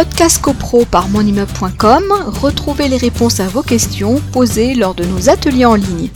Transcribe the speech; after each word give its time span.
Podcast 0.00 0.40
CoPro 0.40 0.86
par 0.90 1.10
monimmeuble.com, 1.10 2.04
retrouvez 2.40 2.88
les 2.88 2.96
réponses 2.96 3.38
à 3.38 3.48
vos 3.48 3.60
questions 3.60 4.16
posées 4.32 4.74
lors 4.74 4.94
de 4.94 5.04
nos 5.04 5.28
ateliers 5.28 5.66
en 5.66 5.74
ligne. 5.74 6.08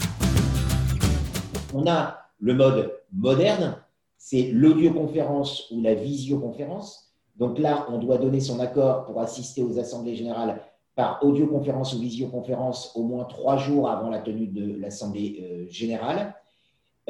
On 1.71 1.85
a 1.85 2.17
le 2.39 2.55
mode 2.55 2.93
moderne, 3.13 3.77
c'est 4.17 4.49
l'audioconférence 4.51 5.69
ou 5.69 5.83
la 5.83 5.93
visioconférence. 5.93 7.13
Donc 7.37 7.59
là, 7.59 7.85
on 7.91 7.99
doit 7.99 8.17
donner 8.17 8.39
son 8.39 8.59
accord 8.59 9.05
pour 9.05 9.21
assister 9.21 9.61
aux 9.61 9.77
assemblées 9.77 10.15
générales 10.15 10.59
par 10.95 11.23
audioconférence 11.23 11.93
ou 11.93 11.99
visioconférence 11.99 12.91
au 12.95 13.03
moins 13.03 13.25
trois 13.25 13.57
jours 13.57 13.87
avant 13.87 14.09
la 14.09 14.17
tenue 14.17 14.47
de 14.47 14.81
l'assemblée 14.81 15.43
euh, 15.43 15.65
générale. 15.69 16.33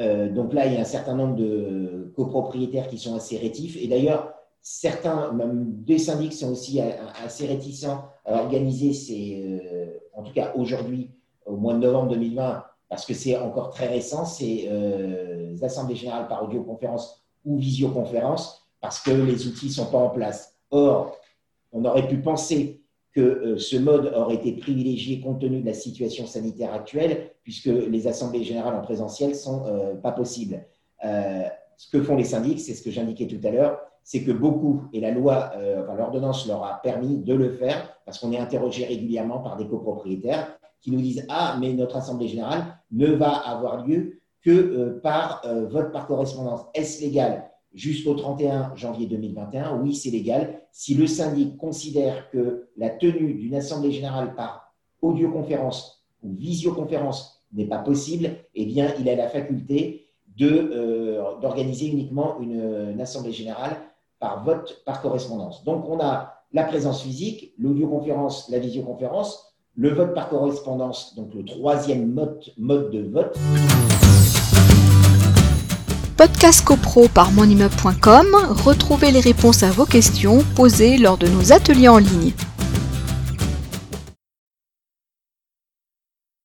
Euh, 0.02 0.28
donc 0.28 0.52
là, 0.52 0.66
il 0.66 0.74
y 0.74 0.76
a 0.76 0.80
un 0.80 0.84
certain 0.84 1.14
nombre 1.14 1.36
de 1.36 2.12
copropriétaires 2.14 2.88
qui 2.88 2.98
sont 2.98 3.16
assez 3.16 3.38
rétifs. 3.38 3.78
Et 3.80 3.88
d'ailleurs, 3.88 4.34
certains, 4.68 5.30
même 5.30 5.84
des 5.84 5.98
syndics, 5.98 6.32
sont 6.32 6.50
aussi 6.50 6.80
assez 6.80 7.46
réticents 7.46 8.08
à 8.24 8.42
organiser 8.42 8.92
ces, 8.92 9.60
euh, 9.62 9.96
en 10.12 10.24
tout 10.24 10.32
cas 10.32 10.54
aujourd'hui, 10.56 11.12
au 11.44 11.56
mois 11.56 11.74
de 11.74 11.78
novembre 11.78 12.08
2020, 12.14 12.64
parce 12.88 13.06
que 13.06 13.14
c'est 13.14 13.36
encore 13.36 13.70
très 13.70 13.86
récent, 13.86 14.24
ces 14.24 14.68
assemblées 15.62 15.94
générales 15.94 16.26
par 16.26 16.42
audioconférence 16.42 17.24
ou 17.44 17.58
visioconférence, 17.58 18.66
parce 18.80 18.98
que 18.98 19.12
les 19.12 19.46
outils 19.46 19.66
ne 19.66 19.70
sont 19.70 19.86
pas 19.86 19.98
en 19.98 20.10
place. 20.10 20.56
Or, 20.72 21.16
on 21.70 21.84
aurait 21.84 22.08
pu 22.08 22.18
penser 22.18 22.82
que 23.12 23.20
euh, 23.20 23.58
ce 23.58 23.76
mode 23.76 24.12
aurait 24.16 24.34
été 24.34 24.52
privilégié 24.52 25.20
compte 25.20 25.40
tenu 25.40 25.60
de 25.60 25.66
la 25.66 25.74
situation 25.74 26.26
sanitaire 26.26 26.74
actuelle, 26.74 27.30
puisque 27.44 27.66
les 27.66 28.08
assemblées 28.08 28.42
générales 28.42 28.74
en 28.74 28.82
présentiel 28.82 29.30
ne 29.30 29.34
sont 29.34 29.64
euh, 29.66 29.94
pas 29.94 30.10
possibles. 30.10 30.66
Euh, 31.76 31.78
ce 31.78 31.90
que 31.90 32.02
font 32.02 32.16
les 32.16 32.24
syndics, 32.24 32.60
c'est 32.60 32.74
ce 32.74 32.82
que 32.82 32.90
j'indiquais 32.90 33.26
tout 33.26 33.46
à 33.46 33.50
l'heure, 33.50 33.78
c'est 34.02 34.22
que 34.22 34.32
beaucoup, 34.32 34.84
et 34.92 35.00
la 35.00 35.10
loi, 35.10 35.50
enfin, 35.82 35.94
l'ordonnance 35.96 36.46
leur 36.46 36.64
a 36.64 36.80
permis 36.80 37.18
de 37.18 37.34
le 37.34 37.50
faire, 37.50 37.92
parce 38.04 38.20
qu'on 38.20 38.30
est 38.32 38.38
interrogé 38.38 38.84
régulièrement 38.84 39.40
par 39.40 39.56
des 39.56 39.66
copropriétaires 39.66 40.56
qui 40.80 40.92
nous 40.92 41.00
disent 41.00 41.26
Ah, 41.28 41.56
mais 41.60 41.72
notre 41.72 41.96
assemblée 41.96 42.28
générale 42.28 42.78
ne 42.92 43.08
va 43.08 43.30
avoir 43.30 43.84
lieu 43.84 44.20
que 44.42 45.00
par 45.02 45.42
vote 45.68 45.90
par 45.90 46.06
correspondance. 46.06 46.66
Est-ce 46.72 47.02
légal 47.02 47.50
jusqu'au 47.76 48.14
31 48.14 48.74
janvier 48.74 49.06
2021, 49.06 49.80
oui, 49.80 49.94
c'est 49.94 50.10
légal. 50.10 50.62
Si 50.72 50.94
le 50.94 51.06
syndic 51.06 51.56
considère 51.58 52.30
que 52.30 52.68
la 52.76 52.90
tenue 52.90 53.34
d'une 53.34 53.54
assemblée 53.54 53.92
générale 53.92 54.34
par 54.34 54.74
audioconférence 55.02 56.04
ou 56.22 56.32
visioconférence 56.32 57.44
n'est 57.52 57.66
pas 57.66 57.78
possible, 57.78 58.30
eh 58.54 58.64
bien, 58.64 58.92
il 58.98 59.08
a 59.08 59.14
la 59.14 59.28
faculté 59.28 60.05
euh, 60.44 61.40
d'organiser 61.40 61.86
uniquement 61.86 62.38
une, 62.40 63.00
assemblée 63.00 63.32
générale 63.32 63.76
par 64.18 64.44
vote 64.44 64.82
par 64.84 65.00
correspondance. 65.00 65.64
Donc, 65.64 65.88
on 65.88 66.00
a 66.00 66.34
la 66.52 66.64
présence 66.64 67.02
physique, 67.02 67.54
l'audioconférence, 67.58 68.48
la 68.50 68.58
visioconférence, 68.58 69.54
le 69.76 69.90
vote 69.90 70.14
par 70.14 70.28
correspondance, 70.28 71.14
donc 71.14 71.34
le 71.34 71.44
troisième 71.44 72.12
mode, 72.12 72.42
mode 72.56 72.90
de 72.90 73.08
vote. 73.08 73.38
Podcast 76.16 76.64
CoPro 76.64 77.08
par 77.08 77.30
monimmeuble.com, 77.32 78.26
retrouvez 78.64 79.10
les 79.12 79.20
réponses 79.20 79.62
à 79.62 79.70
vos 79.70 79.84
questions 79.84 80.38
posées 80.54 80.96
lors 80.96 81.18
de 81.18 81.28
nos 81.28 81.52
ateliers 81.52 81.88
en 81.88 81.98
ligne. 81.98 82.32